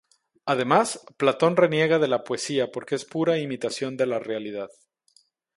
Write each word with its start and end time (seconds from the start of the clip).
Además, 0.47 1.05
Platón 1.15 1.55
reniega 1.55 1.99
de 1.99 2.07
la 2.07 2.23
poesía 2.23 2.71
porque 2.71 2.95
es 2.95 3.05
pura 3.05 3.37
imitación 3.37 3.97
de 3.97 4.07
la 4.07 4.17
realidad. 4.17 4.69